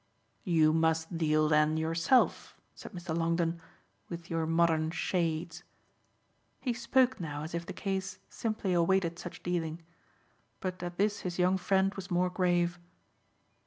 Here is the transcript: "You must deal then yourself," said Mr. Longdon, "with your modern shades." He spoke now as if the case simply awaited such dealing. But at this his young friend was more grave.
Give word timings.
"You 0.45 0.73
must 0.73 1.15
deal 1.15 1.47
then 1.47 1.77
yourself," 1.77 2.55
said 2.73 2.91
Mr. 2.93 3.15
Longdon, 3.15 3.61
"with 4.09 4.31
your 4.31 4.47
modern 4.47 4.89
shades." 4.89 5.63
He 6.59 6.73
spoke 6.73 7.19
now 7.19 7.43
as 7.43 7.53
if 7.53 7.67
the 7.67 7.71
case 7.73 8.17
simply 8.27 8.73
awaited 8.73 9.19
such 9.19 9.43
dealing. 9.43 9.83
But 10.59 10.81
at 10.81 10.97
this 10.97 11.19
his 11.19 11.37
young 11.37 11.59
friend 11.59 11.93
was 11.93 12.09
more 12.09 12.31
grave. 12.31 12.79